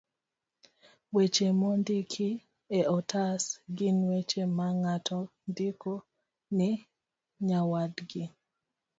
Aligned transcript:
Weche 1.15 1.47
mondiki 1.59 2.29
e 2.79 2.79
otas 2.97 3.43
gin 3.77 3.97
weche 4.09 4.43
ma 4.57 4.67
ng'ato 4.79 5.19
ndiko 5.51 5.93
ne 6.57 6.69
nyawadgi 7.47 8.23